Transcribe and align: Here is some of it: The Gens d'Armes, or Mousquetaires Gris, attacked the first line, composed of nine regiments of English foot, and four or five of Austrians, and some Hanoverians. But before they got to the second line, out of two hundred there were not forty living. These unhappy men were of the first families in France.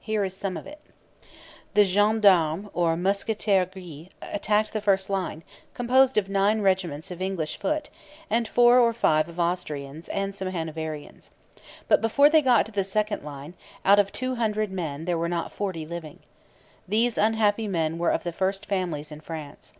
Here 0.00 0.24
is 0.24 0.36
some 0.36 0.56
of 0.56 0.66
it: 0.66 0.80
The 1.74 1.84
Gens 1.84 2.20
d'Armes, 2.22 2.68
or 2.74 2.96
Mousquetaires 2.96 3.68
Gris, 3.72 4.08
attacked 4.20 4.72
the 4.72 4.80
first 4.80 5.08
line, 5.08 5.44
composed 5.72 6.18
of 6.18 6.28
nine 6.28 6.62
regiments 6.62 7.12
of 7.12 7.22
English 7.22 7.60
foot, 7.60 7.88
and 8.28 8.48
four 8.48 8.80
or 8.80 8.92
five 8.92 9.28
of 9.28 9.38
Austrians, 9.38 10.08
and 10.08 10.34
some 10.34 10.48
Hanoverians. 10.48 11.30
But 11.86 12.00
before 12.00 12.28
they 12.28 12.42
got 12.42 12.66
to 12.66 12.72
the 12.72 12.82
second 12.82 13.22
line, 13.22 13.54
out 13.84 14.00
of 14.00 14.10
two 14.10 14.34
hundred 14.34 14.74
there 15.06 15.16
were 15.16 15.28
not 15.28 15.52
forty 15.52 15.86
living. 15.86 16.18
These 16.88 17.16
unhappy 17.16 17.68
men 17.68 17.98
were 17.98 18.10
of 18.10 18.24
the 18.24 18.32
first 18.32 18.66
families 18.66 19.12
in 19.12 19.20
France. 19.20 19.74